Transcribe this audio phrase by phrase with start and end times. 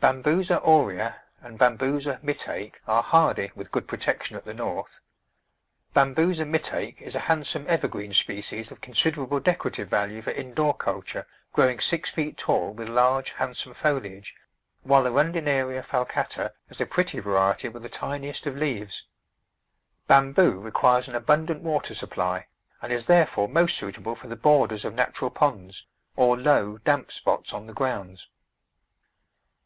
[0.00, 0.06] B.
[0.06, 1.64] aurea and B.
[2.22, 5.00] Metake are hardy with good protection at the North.
[5.92, 6.00] B.
[6.00, 11.78] Mfetake is a handsome evergreen species of consider able decorative value for indoor culture, growing
[11.78, 14.34] six feet tall with large, handsome foliage,
[14.82, 15.76] while A.
[15.76, 19.04] f al cata is a pretty variety with the tiniest of leaves.
[20.06, 22.46] Bamboo requires an abundant water supply,
[22.80, 25.86] and is therefore most suitable for the borders of natural ponds,
[26.16, 28.28] or low, damp spots on the grounds.